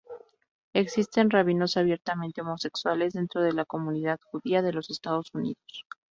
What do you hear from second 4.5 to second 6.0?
de los Estados Unidos.